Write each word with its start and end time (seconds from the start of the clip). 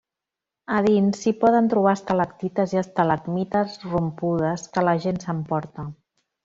A 0.77 0.77
dins 0.85 1.19
s'hi 1.25 1.33
poden 1.43 1.69
trobar 1.73 1.93
estalactites 1.99 2.75
i 2.77 2.81
estalagmites 2.83 3.79
rompudes 3.93 4.69
que 4.75 4.89
la 4.91 5.01
gent 5.07 5.25
s'emporta. 5.27 5.89